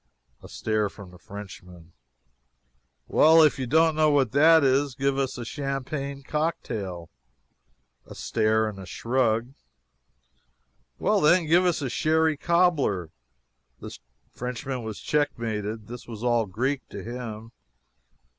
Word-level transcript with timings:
[A 0.41 0.49
stare 0.49 0.89
from 0.89 1.11
the 1.11 1.19
Frenchman.] 1.19 1.93
"Well, 3.07 3.43
if 3.43 3.59
you 3.59 3.67
don't 3.67 3.93
know 3.95 4.09
what 4.09 4.31
that 4.31 4.63
is, 4.63 4.95
give 4.95 5.19
us 5.19 5.37
a 5.37 5.45
champagne 5.45 6.23
cock 6.23 6.55
tail." 6.63 7.11
[A 8.07 8.15
stare 8.15 8.67
and 8.67 8.79
a 8.79 8.87
shrug.] 8.87 9.53
"Well, 10.97 11.21
then, 11.21 11.45
give 11.45 11.65
us 11.67 11.83
a 11.83 11.87
sherry 11.89 12.35
cobbler." 12.35 13.11
The 13.79 13.95
Frenchman 14.33 14.81
was 14.81 14.97
checkmated. 15.01 15.85
This 15.87 16.07
was 16.07 16.23
all 16.23 16.47
Greek 16.47 16.89
to 16.89 17.03
him. 17.03 17.51